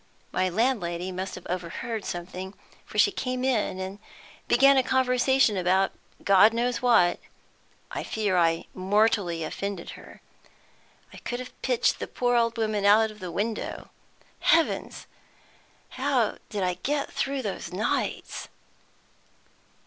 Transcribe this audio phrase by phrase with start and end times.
[0.31, 2.55] My landlady must have overheard something,
[2.87, 3.99] for she came in and
[4.47, 5.91] began a conversation about
[6.23, 7.19] God knows what;
[7.91, 10.19] I fear I mortally offended her;
[11.13, 13.91] I could have pitched the poor old woman out of the window!
[14.39, 15.05] Heavens,
[15.89, 18.47] how did I get through those nights?"